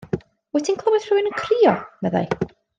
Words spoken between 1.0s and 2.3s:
rhywun yn crio, meddai.